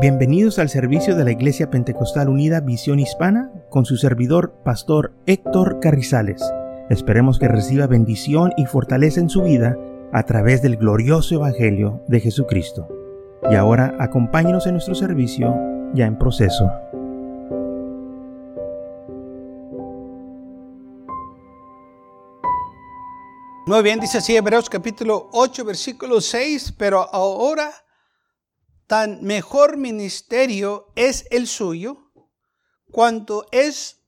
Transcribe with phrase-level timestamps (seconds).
[0.00, 5.80] Bienvenidos al servicio de la Iglesia Pentecostal Unida Visión Hispana con su servidor, Pastor Héctor
[5.80, 6.40] Carrizales.
[6.88, 9.76] Esperemos que reciba bendición y fortaleza en su vida
[10.12, 12.86] a través del glorioso Evangelio de Jesucristo.
[13.50, 15.52] Y ahora acompáñenos en nuestro servicio
[15.94, 16.70] ya en proceso.
[23.66, 27.72] Muy bien, dice así Hebreos capítulo 8, versículo 6, pero ahora
[28.88, 32.10] tan mejor ministerio es el suyo,
[32.90, 34.00] cuanto es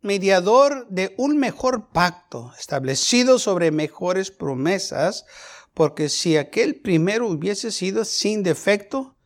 [0.00, 5.26] mediador de un mejor pacto, establecido sobre mejores promesas,
[5.74, 9.16] porque si aquel primero hubiese sido sin defecto,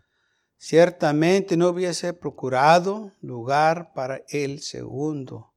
[0.57, 5.53] ciertamente no hubiese procurado lugar para el segundo,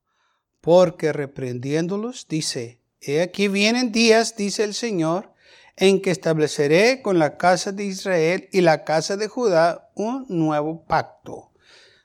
[0.59, 5.33] porque reprendiéndolos, dice, He aquí vienen días, dice el Señor,
[5.77, 10.83] en que estableceré con la casa de Israel y la casa de Judá un nuevo
[10.85, 11.51] pacto.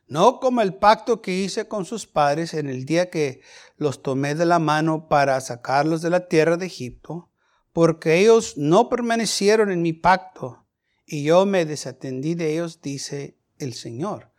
[0.06, 3.41] No como el pacto que hice con sus padres en el día que
[3.78, 7.31] los tomé de la mano para sacarlos de la tierra de Egipto,
[7.73, 10.67] porque ellos no permanecieron en mi pacto,
[11.06, 14.31] y yo me desatendí de ellos, dice el Señor.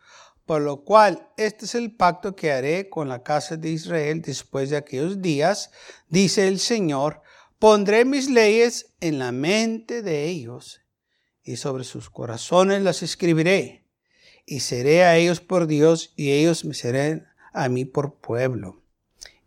[0.45, 4.69] Por lo cual, este es el pacto que haré con la casa de Israel después
[4.69, 5.71] de aquellos días,
[6.09, 7.23] dice el Señor,
[7.63, 10.81] Pondré mis leyes en la mente de ellos
[11.45, 13.87] y sobre sus corazones las escribiré.
[14.45, 18.83] Y seré a ellos por Dios y ellos me serán a mí por pueblo.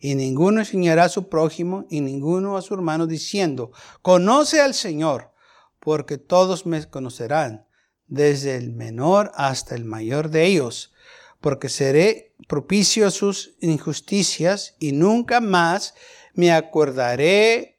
[0.00, 5.34] Y ninguno enseñará a su prójimo y ninguno a su hermano diciendo, conoce al Señor,
[5.78, 7.67] porque todos me conocerán,
[8.06, 10.95] desde el menor hasta el mayor de ellos,
[11.42, 15.92] porque seré propicio a sus injusticias y nunca más
[16.33, 17.76] me acordaré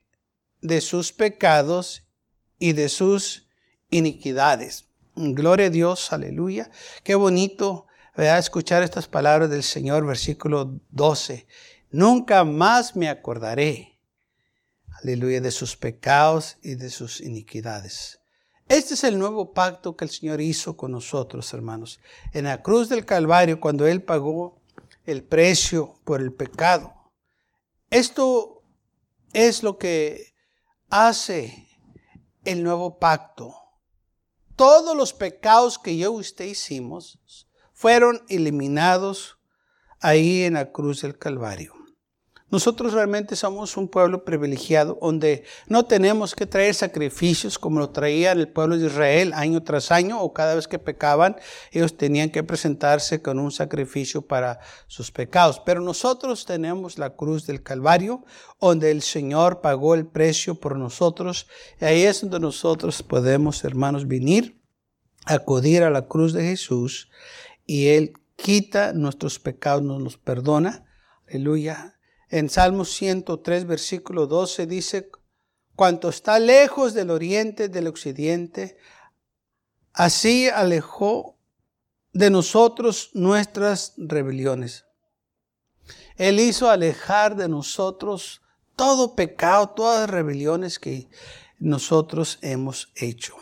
[0.68, 2.08] de sus pecados
[2.60, 3.48] y de sus
[3.90, 4.86] iniquidades.
[5.16, 6.70] Gloria a Dios, aleluya.
[7.04, 8.40] Qué bonito ¿verdad?
[8.40, 11.48] escuchar estas palabras del Señor, versículo 12.
[11.90, 14.00] Nunca más me acordaré,
[15.02, 18.20] aleluya, de sus pecados y de sus iniquidades.
[18.68, 22.00] Este es el nuevo pacto que el Señor hizo con nosotros, hermanos.
[22.34, 24.62] En la cruz del Calvario, cuando Él pagó
[25.06, 26.94] el precio por el pecado.
[27.90, 28.62] Esto
[29.32, 30.34] es lo que
[30.90, 31.68] hace
[32.44, 33.54] el nuevo pacto.
[34.56, 37.20] Todos los pecados que yo y usted hicimos
[37.74, 39.38] fueron eliminados
[40.00, 41.77] ahí en la cruz del Calvario.
[42.50, 48.32] Nosotros realmente somos un pueblo privilegiado donde no tenemos que traer sacrificios como lo traía
[48.32, 51.36] el pueblo de Israel año tras año o cada vez que pecaban,
[51.74, 55.62] ellos tenían que presentarse con un sacrificio para sus pecados.
[55.66, 58.24] Pero nosotros tenemos la cruz del Calvario
[58.62, 61.48] donde el Señor pagó el precio por nosotros.
[61.82, 64.64] Y ahí es donde nosotros podemos, hermanos, venir,
[65.26, 67.10] acudir a la cruz de Jesús
[67.66, 70.86] y Él quita nuestros pecados, nos los perdona.
[71.28, 71.97] Aleluya
[72.30, 75.10] en Salmo 103, versículo 12 dice,
[75.76, 78.78] cuanto está lejos del oriente del occidente,
[79.94, 81.38] así alejó
[82.14, 84.86] de nosotros nuestras rebeliones.
[86.16, 88.42] Él hizo alejar de nosotros
[88.76, 91.08] todo pecado, todas las rebeliones que
[91.60, 93.36] nosotros hemos hecho.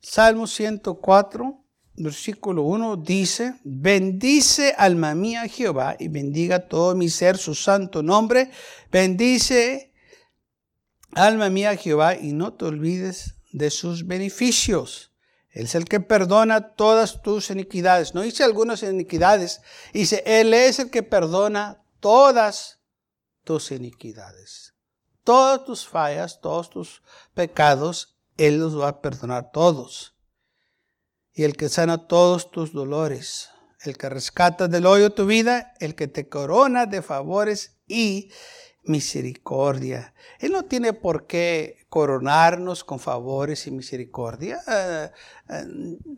[0.00, 1.61] Salmo 104,
[1.96, 8.50] versículo 1 dice, bendice alma mía Jehová y bendiga todo mi ser su santo nombre.
[8.90, 9.92] Bendice
[11.12, 15.12] alma mía Jehová y no te olvides de sus beneficios.
[15.50, 18.14] Él es el que perdona todas tus iniquidades.
[18.14, 19.60] No dice algunas iniquidades,
[19.92, 22.80] dice, Él es el que perdona todas
[23.44, 24.74] tus iniquidades.
[25.24, 27.02] Todas tus fallas, todos tus
[27.34, 30.11] pecados, Él los va a perdonar todos
[31.34, 33.50] y el que sana todos tus dolores,
[33.84, 38.30] el que rescata del hoyo tu vida, el que te corona de favores y
[38.84, 40.14] misericordia.
[40.38, 44.60] Él no tiene por qué coronarnos con favores y misericordia.
[44.66, 45.10] Eh,
[45.50, 45.64] eh,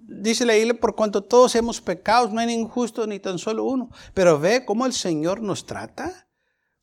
[0.08, 3.64] dice la Biblia, por cuanto todos hemos pecado, no hay ningún justo ni tan solo
[3.64, 3.90] uno.
[4.14, 6.26] Pero ve cómo el Señor nos trata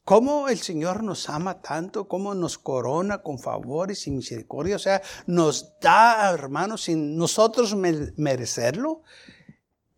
[0.03, 5.01] cómo el Señor nos ama tanto, cómo nos corona con favores y misericordia, o sea,
[5.27, 9.03] nos da, hermanos, sin nosotros merecerlo.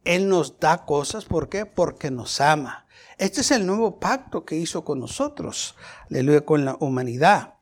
[0.03, 1.65] Él nos da cosas, ¿por qué?
[1.65, 2.87] Porque nos ama.
[3.17, 5.75] Este es el nuevo pacto que hizo con nosotros,
[6.09, 7.55] aleluya, con la humanidad.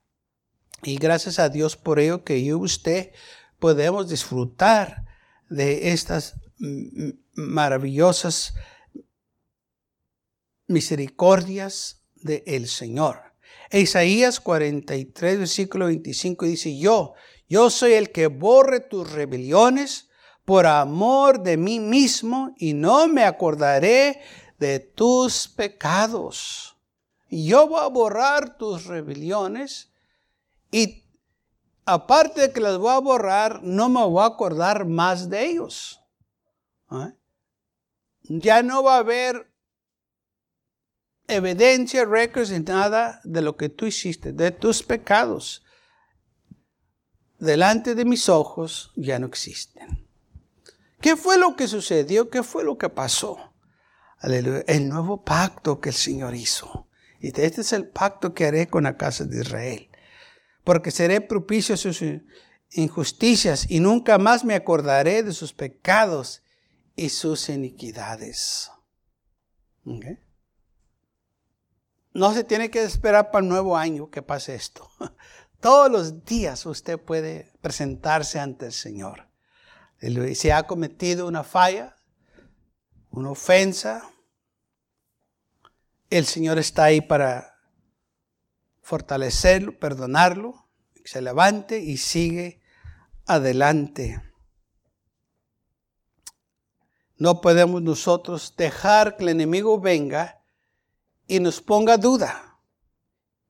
[0.83, 3.11] Y gracias a Dios por ello que yo y usted
[3.59, 5.05] podemos disfrutar
[5.49, 6.39] de estas
[7.35, 8.55] maravillosas
[10.67, 13.31] misericordias del el Señor.
[13.71, 17.13] Isaías 43, versículo 25 dice, yo,
[17.47, 20.09] yo soy el que borre tus rebeliones
[20.45, 24.21] por amor de mí mismo y no me acordaré
[24.59, 26.77] de tus pecados.
[27.29, 29.91] Yo voy a borrar tus rebeliones
[30.71, 31.05] y
[31.85, 36.01] aparte de que las voy a borrar, no me voy a acordar más de ellos.
[36.91, 37.13] ¿Eh?
[38.23, 39.50] Ya no va a haber
[41.27, 42.05] evidencia,
[42.65, 45.63] nada de lo que tú hiciste, de tus pecados.
[47.39, 50.07] Delante de mis ojos ya no existen.
[51.01, 52.29] ¿Qué fue lo que sucedió?
[52.29, 53.37] ¿Qué fue lo que pasó?
[54.19, 54.63] Aleluya.
[54.67, 56.87] El nuevo pacto que el Señor hizo.
[57.19, 59.89] Y este es el pacto que haré con la casa de Israel.
[60.63, 62.03] Porque seré propicio a sus
[62.71, 66.43] injusticias y nunca más me acordaré de sus pecados
[66.95, 68.71] y sus iniquidades.
[72.13, 74.89] No se tiene que esperar para el nuevo año que pase esto.
[75.59, 79.27] Todos los días usted puede presentarse ante el Señor.
[80.33, 81.95] Si ha cometido una falla,
[83.11, 84.09] una ofensa,
[86.09, 87.55] el Señor está ahí para
[88.81, 90.67] fortalecerlo, perdonarlo,
[91.05, 92.61] se levante y sigue
[93.25, 94.21] adelante.
[97.17, 100.40] No podemos nosotros dejar que el enemigo venga
[101.27, 102.59] y nos ponga duda.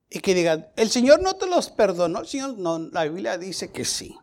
[0.10, 2.20] Y que diga, el Señor no te los perdonó.
[2.20, 4.18] El Señor no, la Biblia dice que sí.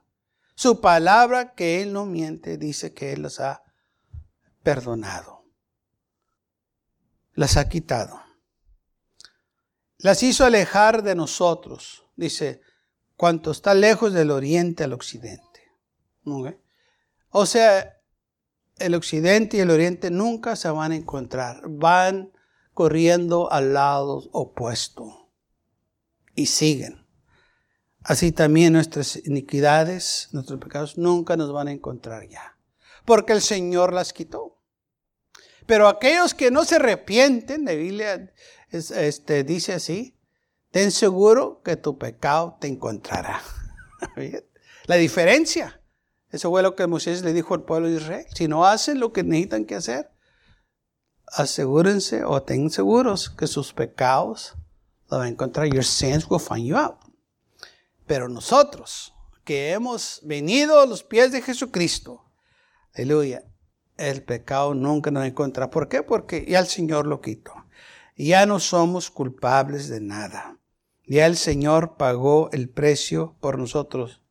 [0.55, 3.62] Su palabra, que Él no miente, dice que Él los ha
[4.62, 5.45] perdonado.
[7.35, 8.21] Las ha quitado.
[9.99, 12.05] Las hizo alejar de nosotros.
[12.17, 12.61] Dice,
[13.17, 15.49] cuanto está lejos del oriente al occidente.
[17.31, 17.97] O sea,
[18.77, 21.62] el occidente y el oriente nunca se van a encontrar.
[21.69, 22.33] Van
[22.78, 25.32] corriendo al lado opuesto.
[26.36, 27.04] Y siguen.
[28.04, 32.56] Así también nuestras iniquidades, nuestros pecados nunca nos van a encontrar ya.
[33.04, 34.62] Porque el Señor las quitó.
[35.66, 38.32] Pero aquellos que no se arrepienten, la Biblia
[38.70, 40.16] este, dice así,
[40.70, 43.42] ten seguro que tu pecado te encontrará.
[44.86, 45.82] la diferencia.
[46.30, 48.26] Eso fue lo que Moisés le dijo al pueblo de Israel.
[48.36, 50.12] Si no hacen lo que necesitan que hacer,
[51.32, 54.54] asegúrense o tengan seguros que sus pecados
[55.10, 55.66] lo van a encontrar.
[55.66, 56.98] Your sins will find you out.
[58.06, 59.14] Pero nosotros
[59.44, 62.25] que hemos venido a los pies de Jesucristo,
[62.94, 63.44] aleluya,
[63.96, 65.70] el pecado nunca nos encontrará.
[65.70, 66.02] ¿Por qué?
[66.02, 67.52] Porque ya el Señor lo quitó.
[68.16, 70.58] Ya no somos culpables de nada.
[71.06, 74.22] Ya el Señor pagó el precio por nosotros.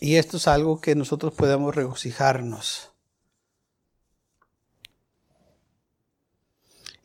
[0.00, 2.93] Y esto es algo que nosotros podemos regocijarnos.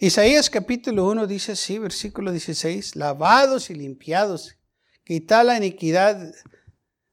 [0.02, 4.56] Isaías capítulo 1 dice así, versículo 16, lavados y limpiados,
[5.04, 6.34] quitad la iniquidad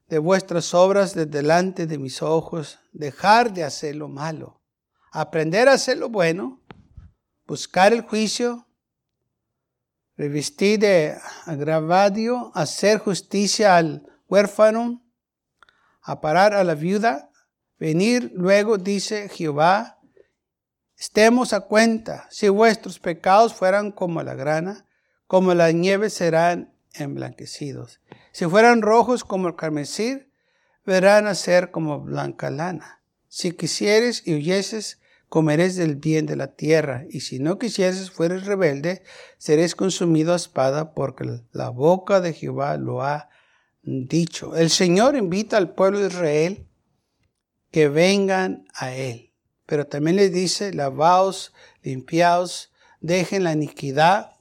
[0.07, 4.61] de vuestras obras de delante de mis ojos, dejar de hacer lo malo,
[5.11, 6.61] aprender a hacer lo bueno,
[7.45, 8.69] buscar el juicio,
[10.15, 15.05] revestir de agravadio, hacer justicia al huérfano,
[16.01, 17.31] aparar a la viuda,
[17.77, 19.96] venir luego, dice Jehová,
[20.97, 24.85] Estemos a cuenta, si vuestros pecados fueran como la grana,
[25.27, 27.99] como la nieve serán emblanquecidos.
[28.31, 30.27] Si fueran rojos como el carmesí,
[30.87, 33.03] verán a ser como blanca lana.
[33.27, 34.99] Si quisieres y huyeses,
[35.29, 39.03] comeréis del bien de la tierra, y si no quisieres, fueres rebelde,
[39.37, 43.29] seréis consumido a espada, porque la boca de Jehová lo ha
[43.83, 44.55] dicho.
[44.55, 46.67] El Señor invita al pueblo de Israel
[47.69, 49.26] que vengan a Él.
[49.67, 52.71] Pero también les dice, lavaos, limpiaos,
[53.01, 54.31] dejen la iniquidad,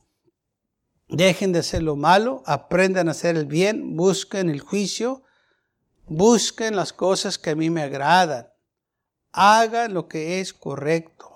[1.09, 5.25] dejen de hacer lo malo, aprendan a hacer el bien, busquen el juicio,
[6.07, 8.49] busquen las cosas que a mí me agradan,
[9.33, 11.33] hagan lo que es correcto.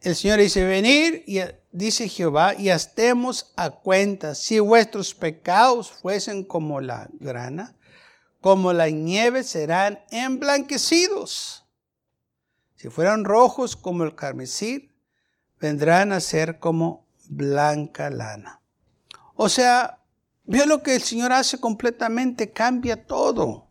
[0.00, 1.40] El Señor dice, venir, y
[1.72, 7.76] dice Jehová, y estemos a cuenta, si vuestros pecados fuesen como la grana,
[8.40, 11.61] como la nieve serán emblanquecidos.
[12.82, 14.90] Si fueran rojos como el carmesí,
[15.60, 18.60] vendrán a ser como blanca lana.
[19.36, 20.02] O sea,
[20.42, 23.70] vio lo que el Señor hace completamente, cambia todo.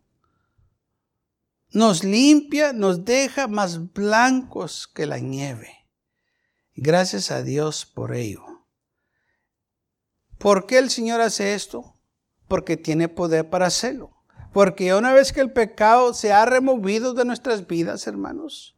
[1.72, 5.86] Nos limpia, nos deja más blancos que la nieve.
[6.74, 8.64] gracias a Dios por ello.
[10.38, 12.00] ¿Por qué el Señor hace esto?
[12.48, 14.16] Porque tiene poder para hacerlo.
[14.54, 18.74] Porque una vez que el pecado se ha removido de nuestras vidas, hermanos,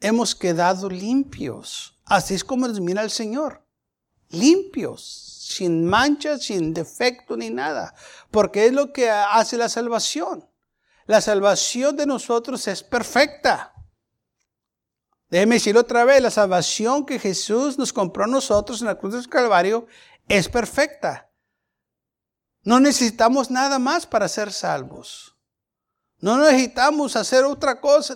[0.00, 1.98] hemos quedado limpios.
[2.04, 3.64] Así es como nos mira el Señor.
[4.32, 7.94] limpios, sin manchas, sin defecto ni nada,
[8.30, 10.48] porque es lo que hace la salvación.
[11.06, 13.74] La salvación de nosotros es perfecta.
[15.28, 19.14] Déjeme decirlo otra vez, la salvación que Jesús nos compró a nosotros en la cruz
[19.14, 19.86] del Calvario
[20.28, 21.30] es perfecta.
[22.62, 25.36] No necesitamos nada más para ser salvos.
[26.18, 28.14] No necesitamos hacer otra cosa.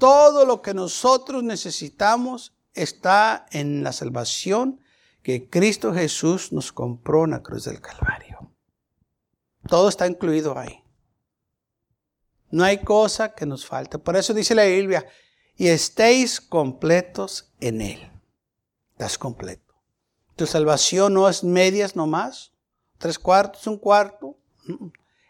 [0.00, 4.80] Todo lo que nosotros necesitamos está en la salvación
[5.22, 8.50] que Cristo Jesús nos compró en la cruz del Calvario.
[9.68, 10.82] Todo está incluido ahí.
[12.50, 13.98] No hay cosa que nos falte.
[13.98, 15.06] Por eso dice la Biblia,
[15.54, 18.10] y estéis completos en Él.
[18.92, 19.74] Estás completo.
[20.34, 22.54] Tu salvación no es medias nomás,
[22.96, 24.38] tres cuartos, un cuarto.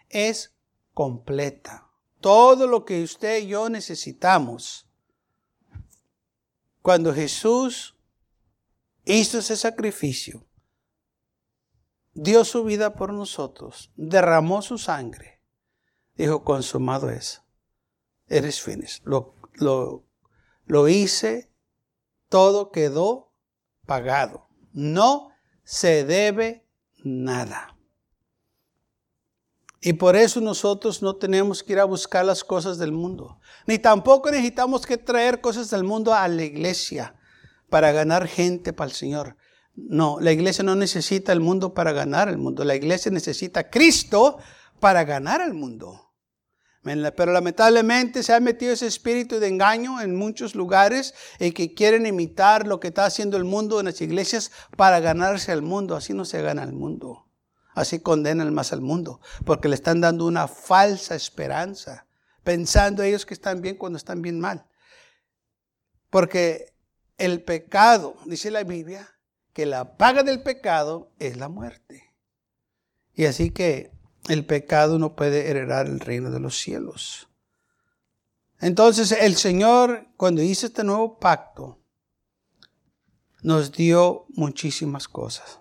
[0.09, 0.55] Es
[0.95, 1.90] completa.
[2.21, 4.87] Todo lo que usted y yo necesitamos.
[6.83, 7.97] Cuando Jesús
[9.05, 10.47] hizo ese sacrificio,
[12.13, 15.43] dio su vida por nosotros, derramó su sangre,
[16.15, 17.43] dijo, consumado es.
[18.27, 19.01] Eres fines.
[19.05, 20.07] Lo, lo,
[20.65, 21.53] lo hice,
[22.29, 23.35] todo quedó
[23.87, 24.49] pagado.
[24.73, 25.31] No
[25.65, 26.67] se debe
[27.03, 27.77] nada.
[29.81, 33.39] Y por eso nosotros no tenemos que ir a buscar las cosas del mundo.
[33.67, 37.15] Ni tampoco necesitamos que traer cosas del mundo a la iglesia
[37.71, 39.37] para ganar gente para el Señor.
[39.75, 42.63] No, la iglesia no necesita el mundo para ganar el mundo.
[42.65, 44.39] La iglesia necesita a Cristo
[44.81, 46.11] para ganar el mundo.
[46.83, 52.05] Pero lamentablemente se ha metido ese espíritu de engaño en muchos lugares y que quieren
[52.05, 55.97] imitar lo que está haciendo el mundo en las iglesias para ganarse al mundo.
[55.97, 57.30] Así no se gana el mundo.
[57.75, 62.07] Así condenan más al mundo, porque le están dando una falsa esperanza,
[62.43, 64.67] pensando ellos que están bien cuando están bien mal.
[66.11, 66.75] Porque
[67.17, 69.09] el pecado, dice la Biblia,
[69.53, 72.13] que la paga del pecado es la muerte.
[73.15, 73.93] Y así que
[74.29, 77.29] el pecado no puede heredar el reino de los cielos.
[78.61, 81.79] Entonces el Señor, cuando hizo este nuevo pacto,
[83.43, 85.61] nos dio muchísimas cosas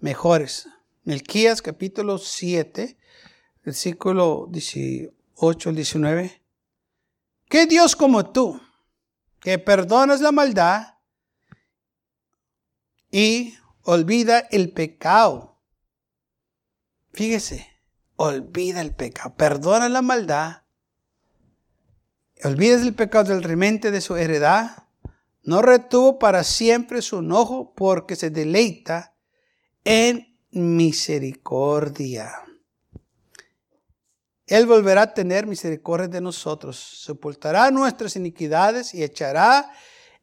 [0.00, 0.68] mejores.
[1.08, 2.98] Melquías capítulo 7,
[3.64, 6.42] versículo 18 al 19.
[7.48, 8.60] ¿Qué Dios como tú?
[9.40, 10.98] que perdonas la maldad
[13.10, 15.58] y olvida el pecado.
[17.14, 17.66] Fíjese,
[18.16, 20.64] olvida el pecado, perdona la maldad,
[22.44, 24.88] olvides el pecado del remente de su heredad,
[25.42, 29.16] no retuvo para siempre su enojo porque se deleita
[29.84, 32.32] en misericordia.
[34.46, 39.70] Él volverá a tener misericordia de nosotros, sepultará nuestras iniquidades y echará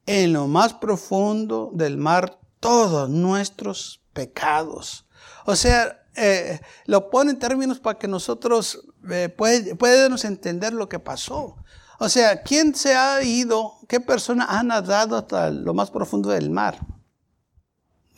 [0.07, 5.05] en lo más profundo del mar todos nuestros pecados.
[5.45, 10.97] O sea, eh, lo pone en términos para que nosotros eh, podamos entender lo que
[10.97, 11.57] pasó.
[11.99, 13.73] O sea, ¿quién se ha ido?
[13.87, 16.79] ¿Qué persona ha nadado hasta lo más profundo del mar?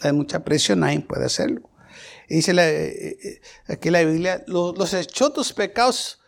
[0.01, 1.69] Hay mucha presión, nadie puede hacerlo
[2.35, 6.19] dice la, eh, eh, aquí la Biblia, los, los echó tus pecados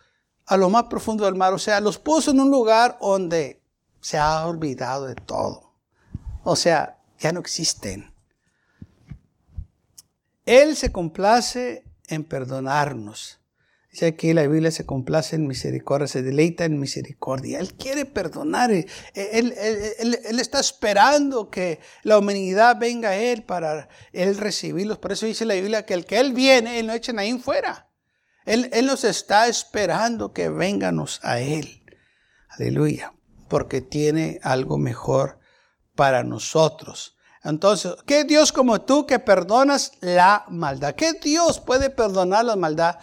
[0.46, 1.54] a lo más profundo del mar.
[1.54, 3.62] O sea, los puso en un lugar donde
[4.02, 5.74] se ha olvidado de todo.
[6.44, 8.14] O sea, ya no existen.
[10.46, 13.39] Él se complace en perdonarnos.
[13.92, 17.60] Dice aquí la Biblia se complace en misericordia, se deleita en misericordia.
[17.60, 18.70] Él quiere perdonar.
[18.72, 25.00] Él, él, está esperando que la humanidad venga a Él para Él recibirlos.
[25.00, 27.88] Por eso dice la Biblia que el que Él viene, Él no echa ahí fuera.
[28.46, 31.84] Él, él nos está esperando que venganos a Él.
[32.50, 33.14] Aleluya.
[33.48, 35.40] Porque tiene algo mejor
[35.96, 37.18] para nosotros.
[37.44, 40.96] Entonces, ¿qué Dios como tú que perdonas la maldad?
[40.96, 42.98] ¿Qué Dios puede perdonar la maldad?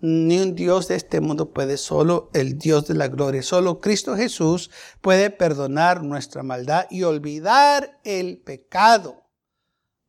[0.00, 4.16] Ni un Dios de este mundo puede, solo el Dios de la gloria, solo Cristo
[4.16, 9.24] Jesús puede perdonar nuestra maldad y olvidar el pecado.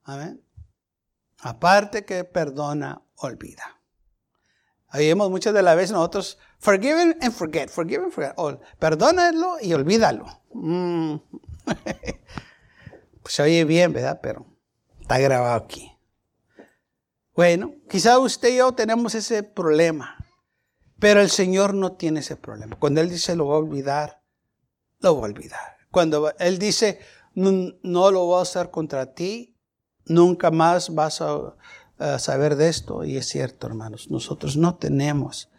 [0.04, 0.44] Amén.
[1.40, 3.82] Aparte que perdona, olvida.
[4.94, 8.36] Oímos muchas de las veces nosotros, forgive and forget, forgive and forget.
[8.80, 10.26] perdónalo y olvídalo.
[10.54, 11.16] Mm.
[13.24, 14.20] pues se oye bien, ¿verdad?
[14.22, 14.46] Pero
[15.02, 15.99] está grabado aquí.
[17.40, 20.18] Bueno, quizá usted y yo tenemos ese problema,
[21.00, 22.78] pero el Señor no tiene ese problema.
[22.78, 24.22] Cuando Él dice lo va a olvidar,
[25.00, 25.78] lo va a olvidar.
[25.90, 27.00] Cuando Él dice
[27.36, 29.58] no, lo voy a hacer contra ti,
[30.04, 33.06] nunca más vas a saber de esto.
[33.06, 35.50] Y es cierto, hermanos, nosotros no tenemos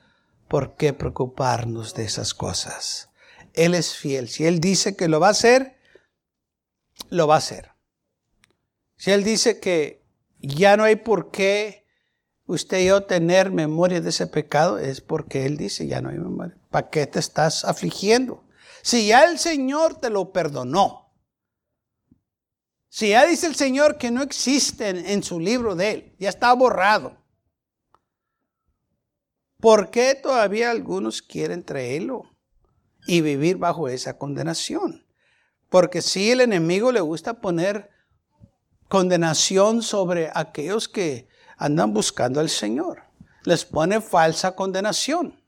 [0.49, 3.09] por qué preocuparnos de esas cosas.
[3.55, 4.29] Él es fiel.
[4.29, 5.79] Si Él dice que lo va a hacer,
[7.09, 7.71] lo va a hacer.
[8.99, 10.00] Si Él dice que
[10.41, 11.87] ya no hay por qué
[12.47, 16.19] usted y yo tener memoria de ese pecado, es porque Él dice, ya no hay
[16.19, 16.57] memoria.
[16.71, 18.45] ¿Para qué te estás afligiendo?
[18.83, 21.13] Si ya el Señor te lo perdonó.
[22.89, 26.53] Si ya dice el Señor que no existe en, su libro de Él, ya está
[26.55, 27.17] borrado.
[29.61, 32.25] ¿Por qué todavía algunos quieren traerlo
[33.07, 35.07] y vivir bajo esa condenación?
[35.69, 37.91] Porque si el enemigo le gusta poner
[38.91, 43.05] condenación sobre aquellos que andan buscando al Señor.
[43.45, 45.41] Les pone falsa condenación.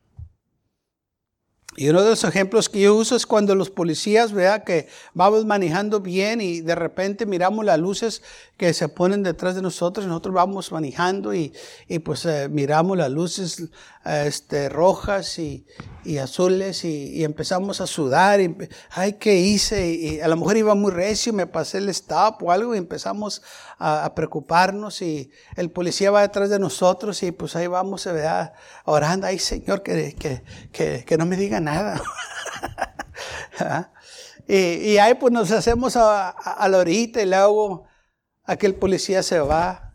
[1.74, 5.44] Y uno de los ejemplos que yo uso es cuando los policías vean que vamos
[5.44, 8.22] manejando bien y de repente miramos las luces
[8.58, 11.52] que se ponen detrás de nosotros, nosotros vamos manejando y,
[11.88, 13.70] y pues eh, miramos las luces
[14.04, 15.64] este, rojas y,
[16.04, 18.56] y azules y, empezamos a sudar y,
[18.90, 19.90] ay, ¿qué hice?
[19.90, 23.42] Y a lo mejor iba muy recio, me pasé el stop o algo y empezamos
[23.78, 28.54] a, preocuparnos y el policía va detrás de nosotros y pues ahí vamos, ¿verdad?
[28.84, 30.42] Orando, ay Señor, que, que,
[30.72, 32.00] que, que no me diga nada.
[33.60, 33.90] ¿Ah?
[34.48, 37.84] y, y, ahí pues nos hacemos a, a, la orilla y luego
[38.44, 39.91] aquel policía se va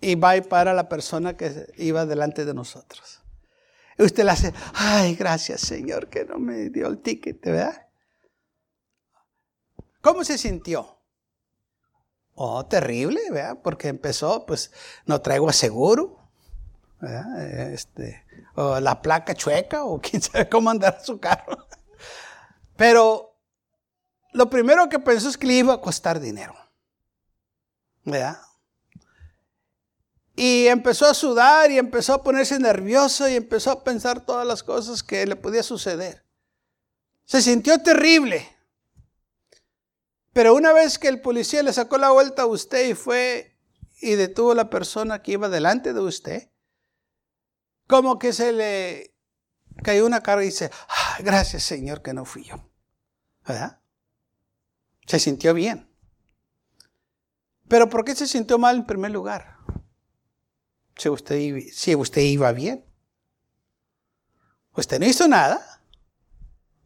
[0.00, 3.20] y va y para la persona que iba delante de nosotros.
[3.96, 7.88] Y usted le hace, ay, gracias Señor que no me dio el ticket, ¿verdad?
[10.00, 10.96] ¿Cómo se sintió?
[12.34, 13.58] Oh, terrible, ¿verdad?
[13.62, 14.70] Porque empezó, pues,
[15.06, 16.30] no traigo seguro,
[17.00, 17.72] ¿verdad?
[17.72, 18.24] Este,
[18.54, 21.66] o la placa chueca, o quién sabe cómo andar su carro.
[22.76, 23.36] Pero
[24.32, 26.54] lo primero que pensó es que le iba a costar dinero,
[28.04, 28.38] ¿verdad?
[30.40, 34.62] Y empezó a sudar y empezó a ponerse nervioso y empezó a pensar todas las
[34.62, 36.24] cosas que le podía suceder.
[37.24, 38.48] Se sintió terrible.
[40.32, 43.58] Pero una vez que el policía le sacó la vuelta a usted y fue
[44.00, 46.48] y detuvo a la persona que iba delante de usted,
[47.88, 49.16] como que se le
[49.82, 52.64] cayó una cara y dice, ah, gracias Señor que no fui yo.
[53.44, 53.80] ¿Verdad?
[55.04, 55.92] Se sintió bien.
[57.66, 59.57] Pero ¿por qué se sintió mal en primer lugar?
[60.98, 62.84] Si usted, si usted iba bien.
[64.76, 65.82] Usted no hizo nada.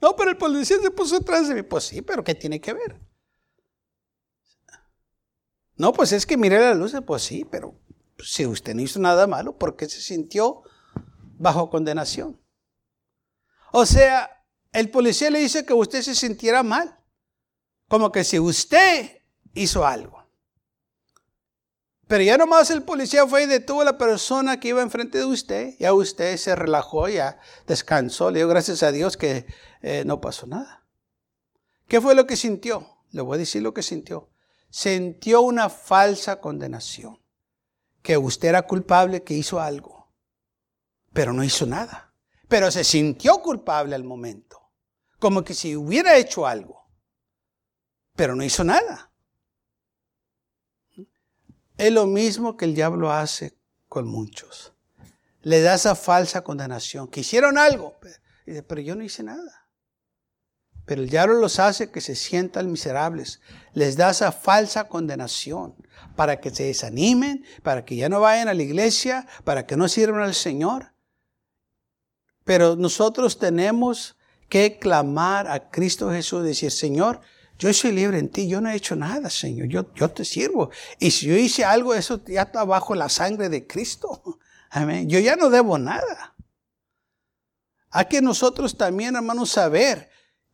[0.00, 1.62] No, pero el policía se puso atrás de mí.
[1.62, 3.00] Pues sí, pero ¿qué tiene que ver?
[5.76, 6.94] No, pues es que miré la luz.
[7.06, 7.74] Pues sí, pero
[8.18, 10.62] si usted no hizo nada malo, ¿por qué se sintió
[11.38, 12.40] bajo condenación?
[13.72, 16.98] O sea, el policía le dice que usted se sintiera mal.
[17.88, 19.22] Como que si usted
[19.54, 20.21] hizo algo.
[22.12, 25.24] Pero ya nomás el policía fue y detuvo a la persona que iba enfrente de
[25.24, 25.76] usted.
[25.78, 28.30] Ya usted se relajó, ya descansó.
[28.30, 29.46] Le dio gracias a Dios que
[29.80, 30.86] eh, no pasó nada.
[31.88, 32.98] ¿Qué fue lo que sintió?
[33.12, 34.28] Le voy a decir lo que sintió.
[34.68, 37.18] Sintió una falsa condenación.
[38.02, 40.12] Que usted era culpable, que hizo algo.
[41.14, 42.14] Pero no hizo nada.
[42.46, 44.60] Pero se sintió culpable al momento.
[45.18, 46.90] Como que si hubiera hecho algo.
[48.14, 49.11] Pero no hizo nada.
[51.82, 54.72] Es lo mismo que el diablo hace con muchos.
[55.40, 57.98] Le da esa falsa condenación, que hicieron algo,
[58.68, 59.66] pero yo no hice nada.
[60.84, 63.40] Pero el diablo los hace que se sientan miserables.
[63.74, 65.74] Les da esa falsa condenación
[66.14, 69.88] para que se desanimen, para que ya no vayan a la iglesia, para que no
[69.88, 70.92] sirvan al Señor.
[72.44, 74.16] Pero nosotros tenemos
[74.48, 77.22] que clamar a Cristo Jesús, decir, Señor,
[77.58, 80.70] yo soy libre en ti, yo no he hecho nada, Señor, yo, yo te sirvo.
[80.98, 84.38] Y si yo hice algo, eso ya está bajo la sangre de Cristo.
[84.70, 85.08] Amén.
[85.08, 86.34] Yo ya no debo nada.
[87.90, 90.10] Hay que nosotros también, hermanos, saber,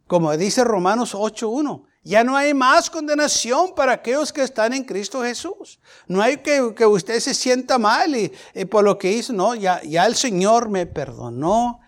[0.06, 5.22] como dice Romanos 8.1, ya no hay más condenación para aquellos que están en Cristo
[5.22, 5.78] Jesús.
[6.06, 9.54] No hay que, que usted se sienta mal y, y, por lo que hizo, no,
[9.54, 11.80] ya, ya el Señor me perdonó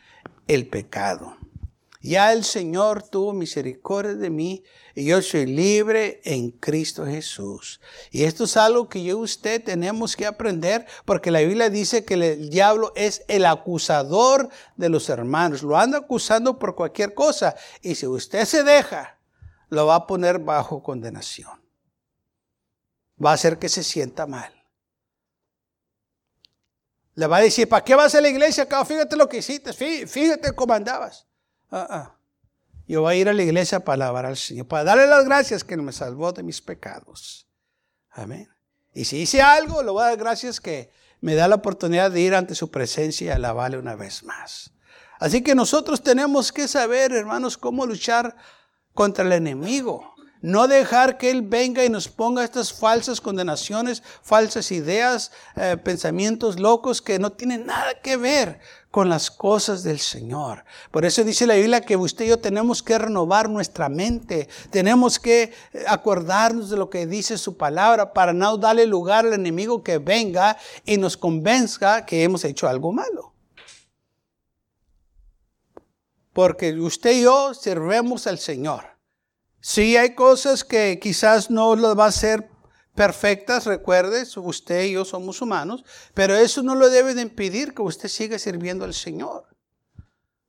[0.47, 1.37] el pecado.
[2.03, 7.79] Ya el Señor tuvo misericordia de mí y yo soy libre en Cristo Jesús.
[8.11, 12.07] Y esto es algo que yo y usted tenemos que aprender porque la Biblia dice
[12.07, 15.63] que el diablo es el acusador de los hermanos.
[15.63, 17.55] Lo anda acusando por cualquier cosa.
[17.83, 19.19] Y si usted se deja,
[19.69, 21.61] lo va a poner bajo condenación.
[23.23, 24.55] Va a hacer que se sienta mal.
[27.15, 28.83] Le va a decir, ¿para qué vas a la iglesia acá?
[28.87, 31.27] Fíjate lo que hiciste, fíjate cómo andabas.
[31.71, 32.17] Ah, ah.
[32.87, 35.63] Yo voy a ir a la iglesia para alabar al Señor, para darle las gracias
[35.63, 37.47] que me salvó de mis pecados.
[38.11, 38.49] Amén.
[38.93, 42.21] Y si hice algo, le voy a dar gracias que me da la oportunidad de
[42.21, 44.73] ir ante su presencia y alabarle una vez más.
[45.21, 48.35] Así que nosotros tenemos que saber, hermanos, cómo luchar
[48.95, 50.15] contra el enemigo.
[50.43, 56.59] No dejar que Él venga y nos ponga estas falsas condenaciones, falsas ideas, eh, pensamientos
[56.59, 58.59] locos que no tienen nada que ver
[58.91, 60.65] con las cosas del Señor.
[60.91, 65.19] Por eso dice la Biblia que usted y yo tenemos que renovar nuestra mente, tenemos
[65.19, 69.85] que eh, acordarnos de lo que dice su palabra para no darle lugar al enemigo
[69.85, 73.35] que venga y nos convenzca que hemos hecho algo malo.
[76.33, 79.00] Porque usted y yo servemos al Señor.
[79.61, 82.49] Sí hay cosas que quizás no lo va a ser
[82.95, 87.83] perfectas, recuerde, usted y yo somos humanos, pero eso no lo debe de impedir que
[87.83, 89.47] usted siga sirviendo al Señor.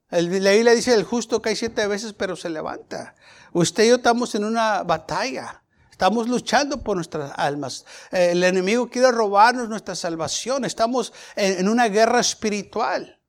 [0.09, 3.15] El, la Biblia dice, el justo cae siete veces, pero se levanta.
[3.53, 5.63] Usted y yo estamos en una batalla.
[5.89, 7.85] Estamos luchando por nuestras almas.
[8.11, 10.65] El enemigo quiere robarnos nuestra salvación.
[10.65, 13.20] Estamos en una guerra espiritual.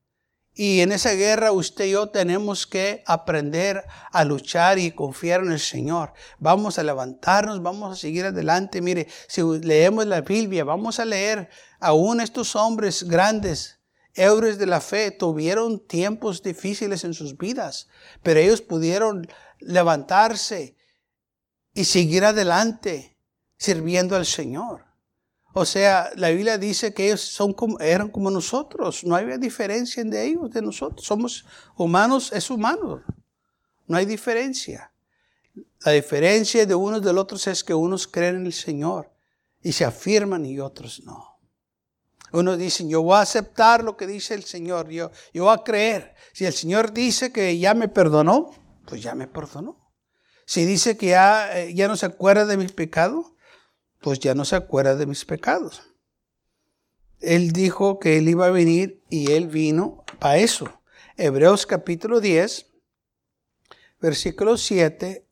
[0.55, 5.53] Y en esa guerra usted y yo tenemos que aprender a luchar y confiar en
[5.53, 6.13] el Señor.
[6.39, 8.83] Vamos a levantarnos, vamos a seguir adelante.
[8.83, 11.49] Mire, si leemos la Biblia, vamos a leer
[11.81, 13.81] aún estos hombres grandes,
[14.15, 17.89] héroes de la fe, tuvieron tiempos difíciles en sus vidas,
[18.23, 19.27] pero ellos pudieron
[19.59, 20.77] levantarse
[21.73, 23.17] y seguir adelante
[23.57, 24.92] sirviendo al Señor.
[25.55, 29.05] O sea, la Biblia dice que ellos son como, eran como nosotros.
[29.05, 31.07] No había diferencia entre ellos, de nosotros.
[31.07, 31.45] Somos
[31.77, 33.03] humanos, es humano.
[33.87, 34.93] No hay diferencia.
[35.85, 39.13] La diferencia de unos del otros es que unos creen en el Señor
[39.61, 41.39] y se afirman y otros no.
[42.33, 45.63] Unos dicen, yo voy a aceptar lo que dice el Señor, yo, yo voy a
[45.63, 46.15] creer.
[46.33, 48.53] Si el Señor dice que ya me perdonó,
[48.87, 49.93] pues ya me perdonó.
[50.47, 53.27] Si dice que ya, eh, ya no se acuerda de mis pecados,
[54.03, 55.83] pues ya no se acuerda de mis pecados.
[57.21, 60.83] Él dijo que él iba a venir y él vino para eso.
[61.17, 62.67] Hebreos capítulo 10,
[64.01, 65.25] versículo 7.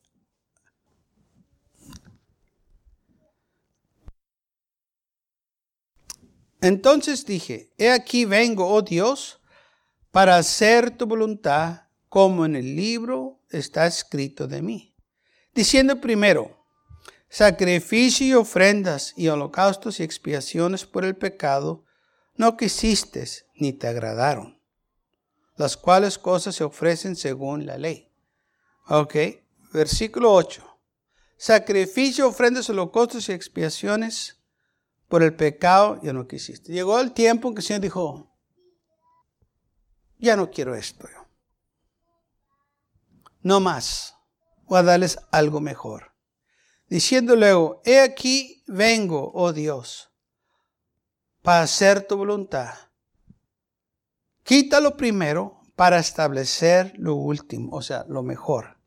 [6.62, 9.40] Entonces dije, he aquí vengo, oh Dios,
[10.12, 14.94] para hacer tu voluntad como en el libro está escrito de mí.
[15.54, 16.60] Diciendo primero,
[17.30, 21.84] sacrificio y ofrendas y holocaustos y expiaciones por el pecado,
[22.34, 24.60] no quisiste ni te agradaron,
[25.56, 28.12] las cuales cosas se ofrecen según la ley.
[28.88, 29.14] Ok,
[29.72, 30.66] versículo 8.
[31.36, 34.40] Sacrificio, ofrendas, holocaustos y expiaciones
[35.08, 36.72] por el pecado, ya no quisiste.
[36.72, 38.36] Llegó el tiempo en que el Señor dijo,
[40.18, 41.08] ya no quiero esto.
[43.42, 44.16] No más.
[44.66, 46.10] Voy a darles algo mejor
[46.90, 50.11] diciendo luego, he aquí vengo, oh Dios,
[51.40, 52.74] para hacer tu voluntad.
[54.42, 58.79] Quítalo primero para establecer lo último, o sea, lo mejor.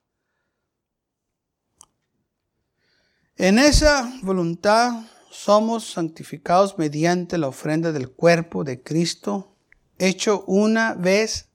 [3.38, 9.56] En esa voluntad somos santificados mediante la ofrenda del cuerpo de Cristo,
[9.98, 11.50] hecho una vez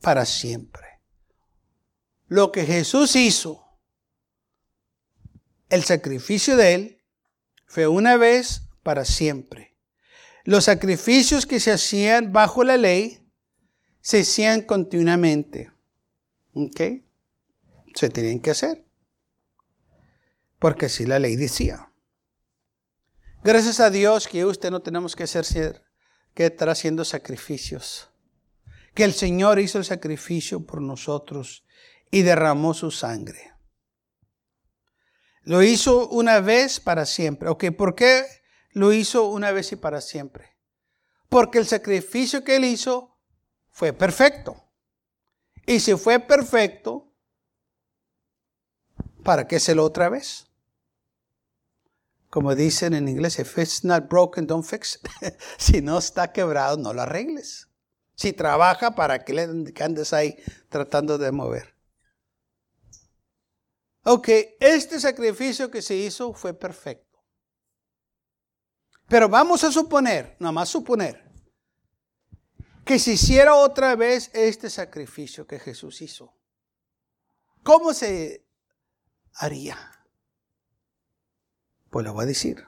[0.00, 1.00] para siempre.
[2.28, 3.61] Lo que Jesús hizo
[5.72, 7.02] el sacrificio de Él
[7.64, 9.74] fue una vez para siempre.
[10.44, 13.26] Los sacrificios que se hacían bajo la ley
[14.02, 15.72] se hacían continuamente.
[16.52, 16.78] ¿Ok?
[17.94, 18.84] Se tenían que hacer.
[20.58, 21.90] Porque así la ley decía.
[23.42, 25.82] Gracias a Dios que usted no tenemos que hacer
[26.34, 28.10] que estar haciendo sacrificios.
[28.94, 31.64] Que el Señor hizo el sacrificio por nosotros
[32.10, 33.51] y derramó su sangre.
[35.44, 37.48] Lo hizo una vez para siempre.
[37.48, 38.24] Ok, ¿por qué
[38.70, 40.56] lo hizo una vez y para siempre?
[41.28, 43.18] Porque el sacrificio que él hizo
[43.70, 44.62] fue perfecto.
[45.66, 47.12] Y si fue perfecto,
[49.24, 50.46] ¿para qué hacerlo otra vez?
[52.30, 55.34] Como dicen en inglés, if it's not broken, don't fix it.
[55.58, 57.68] si no está quebrado, no lo arregles.
[58.14, 60.36] Si trabaja, ¿para qué le andes ahí
[60.68, 61.71] tratando de mover?
[64.04, 67.22] Ok, este sacrificio que se hizo fue perfecto.
[69.08, 71.30] Pero vamos a suponer, nada más suponer,
[72.84, 76.34] que se hiciera otra vez este sacrificio que Jesús hizo.
[77.62, 78.44] ¿Cómo se
[79.34, 79.78] haría?
[81.90, 82.66] Pues lo voy a decir.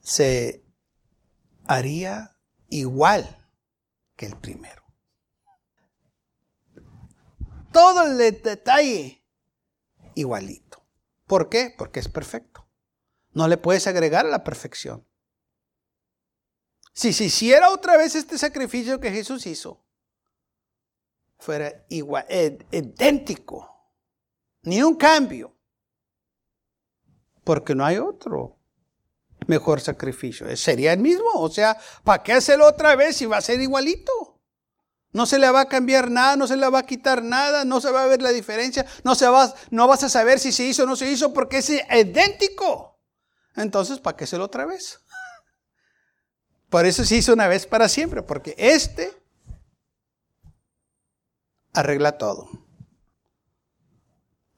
[0.00, 0.64] Se
[1.66, 3.50] haría igual
[4.16, 4.82] que el primero.
[7.70, 9.23] Todo el detalle
[10.14, 10.84] igualito.
[11.26, 11.74] ¿Por qué?
[11.76, 12.66] Porque es perfecto.
[13.32, 15.06] No le puedes agregar a la perfección.
[16.92, 19.84] Si se hiciera otra vez este sacrificio que Jesús hizo,
[21.38, 22.24] fuera igual,
[22.70, 23.68] idéntico,
[24.62, 25.56] ni un cambio,
[27.42, 28.58] porque no hay otro
[29.46, 30.56] mejor sacrificio.
[30.56, 34.12] Sería el mismo, o sea, ¿para qué hacerlo otra vez si va a ser igualito?
[35.14, 37.80] No se le va a cambiar nada, no se le va a quitar nada, no
[37.80, 40.64] se va a ver la diferencia, no, se va, no vas a saber si se
[40.64, 43.00] hizo o no se hizo porque es idéntico.
[43.54, 45.00] Entonces, ¿para qué hacerlo otra vez?
[46.68, 49.12] Por eso se hizo una vez para siempre, porque este
[51.72, 52.48] arregla todo.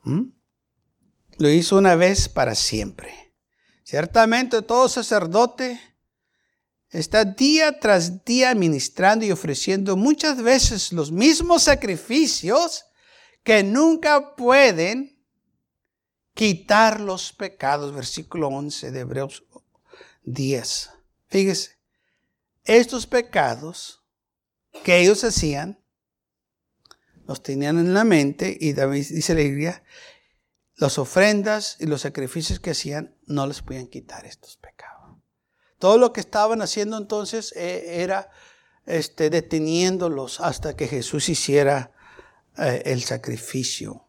[0.05, 0.31] ¿Mm?
[1.37, 3.35] Lo hizo una vez para siempre.
[3.85, 5.79] Ciertamente todo sacerdote
[6.90, 12.85] está día tras día ministrando y ofreciendo muchas veces los mismos sacrificios
[13.42, 15.22] que nunca pueden
[16.35, 17.94] quitar los pecados.
[17.94, 19.44] Versículo 11 de Hebreos
[20.25, 20.90] 10.
[21.29, 21.79] Fíjese,
[22.64, 24.05] estos pecados
[24.85, 25.83] que ellos hacían,
[27.27, 29.83] los tenían en la mente y David dice la Biblia,
[30.77, 34.95] las ofrendas y los sacrificios que hacían no les podían quitar estos pecados.
[35.79, 38.31] Todo lo que estaban haciendo entonces eh, era
[38.87, 41.93] este, deteniéndolos hasta que Jesús hiciera
[42.57, 44.07] eh, el sacrificio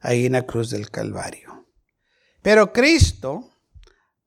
[0.00, 1.66] ahí en la cruz del Calvario.
[2.40, 3.50] Pero Cristo,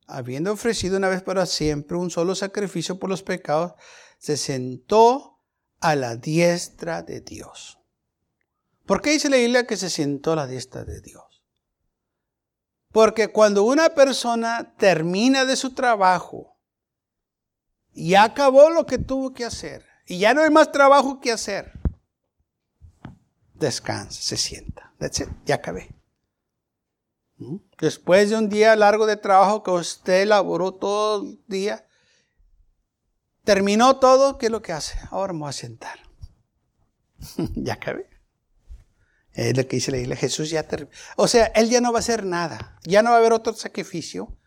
[0.06, 3.74] habiendo ofrecido una vez para siempre un solo sacrificio por los pecados,
[4.20, 5.40] se sentó
[5.80, 7.80] a la diestra de Dios.
[8.86, 11.31] ¿Por qué dice la Biblia que se sentó a la diestra de Dios?
[12.92, 16.58] Porque cuando una persona termina de su trabajo
[17.94, 21.72] y acabó lo que tuvo que hacer y ya no hay más trabajo que hacer,
[23.54, 24.94] descansa, se sienta.
[25.46, 25.96] ya acabé.
[27.38, 27.58] ¿Mm?
[27.80, 31.88] Después de un día largo de trabajo que usted elaboró todo el día,
[33.46, 35.00] terminó todo, ¿qué es lo que hace?
[35.10, 36.00] Ahora me voy a sentar.
[37.56, 38.11] ya acabé.
[39.34, 40.28] Es lo que dice la iglesia.
[40.28, 40.92] Jesús ya terminó.
[41.16, 42.78] O sea, Él ya no va a hacer nada.
[42.84, 44.38] Ya no va a haber otro sacrificio.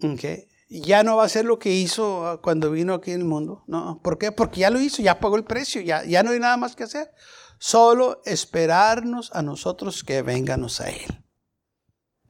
[0.00, 0.48] Okay.
[0.68, 3.64] Ya no va a hacer lo que hizo cuando vino aquí en el mundo.
[3.66, 4.00] No.
[4.02, 4.32] ¿Por qué?
[4.32, 6.84] Porque ya lo hizo, ya pagó el precio, ya, ya no hay nada más que
[6.84, 7.12] hacer.
[7.58, 11.24] Solo esperarnos a nosotros que venganos a Él.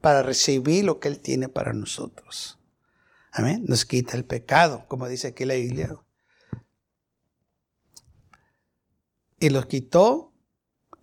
[0.01, 2.59] Para recibir lo que Él tiene para nosotros.
[3.31, 3.65] Amén.
[3.67, 5.95] Nos quita el pecado, como dice aquí la Biblia.
[9.39, 10.34] Y los quitó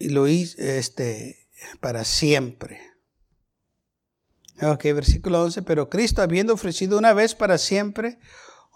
[0.08, 1.48] lo hizo este,
[1.80, 2.80] para siempre.
[4.60, 5.62] Ok, versículo 11.
[5.62, 8.18] Pero Cristo, habiendo ofrecido una vez para siempre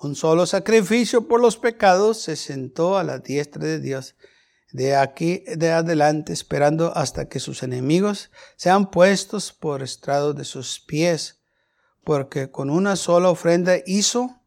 [0.00, 4.16] un solo sacrificio por los pecados, se sentó a la diestra de Dios.
[4.72, 10.80] De aquí de adelante, esperando hasta que sus enemigos sean puestos por estrado de sus
[10.80, 11.40] pies,
[12.04, 14.40] porque con una sola ofrenda hizo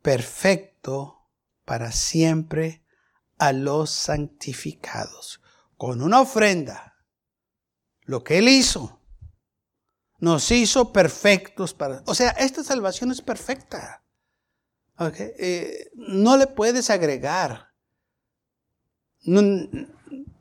[0.00, 1.18] perfecto
[1.64, 2.82] para siempre
[3.38, 5.41] a los santificados
[5.82, 6.94] con una ofrenda,
[8.02, 9.00] lo que Él hizo,
[10.20, 12.04] nos hizo perfectos para...
[12.06, 14.04] O sea, esta salvación es perfecta.
[15.00, 17.72] Eh, no le puedes agregar.
[19.22, 19.42] No,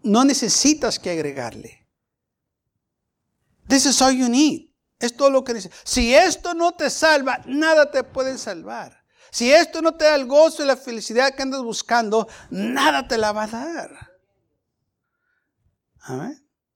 [0.04, 1.90] no, necesitas que agregarle.
[3.68, 4.70] This is all you need.
[5.00, 5.72] Es todo lo que dice.
[5.84, 9.04] Si esto no te salva, nada te puede salvar.
[9.32, 13.18] Si esto no te da el gozo y la felicidad que andas buscando, nada te
[13.18, 14.11] la va a dar.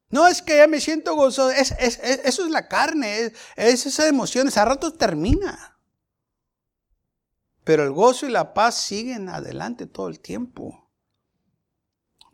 [0.10, 4.08] No es que ya me siento gozoso, es, eso es la carne, es, es esa
[4.08, 5.76] emoción, a rato termina.
[7.64, 10.88] Pero el gozo y la paz siguen adelante todo el tiempo.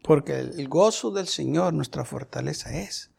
[0.04, 3.12] Porque el, gozo del Señor, nuestra fortaleza es.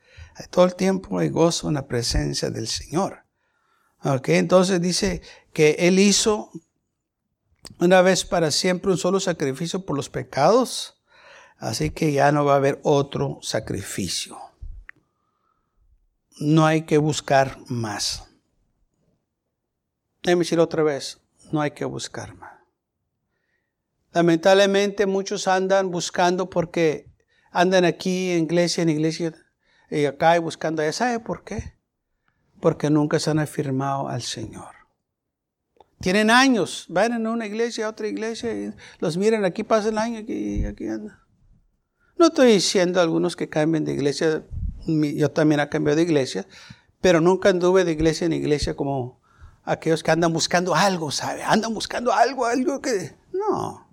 [0.50, 3.24] Todo el tiempo hay gozo en la presencia del Señor.
[4.04, 6.50] Okay, entonces dice que Él hizo
[7.78, 11.01] una vez para siempre un solo sacrificio por los pecados
[11.62, 14.36] Así que ya no va a haber otro sacrificio.
[16.40, 18.28] No hay que buscar más.
[20.24, 21.20] Déjame decir otra vez,
[21.52, 22.50] no hay que buscar más.
[24.10, 27.08] Lamentablemente muchos andan buscando porque
[27.52, 29.32] andan aquí en iglesia, en iglesia
[29.88, 30.82] y acá y buscando.
[30.90, 31.74] ¿Sabe por qué?
[32.58, 34.74] Porque nunca se han afirmado al Señor.
[36.00, 39.98] Tienen años, van a una iglesia, a otra iglesia y los miran, aquí pasa el
[39.98, 41.21] año y aquí andan.
[42.22, 44.44] No estoy diciendo a algunos que cambien de iglesia,
[44.86, 46.46] yo también he cambiado de iglesia,
[47.00, 49.20] pero nunca anduve de iglesia en iglesia como
[49.64, 51.42] aquellos que andan buscando algo, ¿sabe?
[51.42, 53.16] Andan buscando algo, algo que...
[53.32, 53.92] No.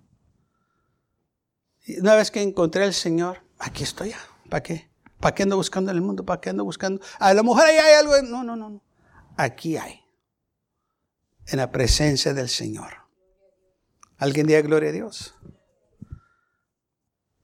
[1.98, 4.20] Una vez que encontré al Señor, aquí estoy ya.
[4.48, 4.88] ¿Para qué?
[5.18, 6.24] ¿Para qué ando buscando en el mundo?
[6.24, 7.00] ¿Para qué ando buscando?
[7.18, 8.12] A la mujer ahí hay algo.
[8.22, 8.80] No, no, no.
[9.36, 10.04] Aquí hay.
[11.48, 12.92] En la presencia del Señor.
[14.18, 15.34] ¿Alguien diga gloria a Dios?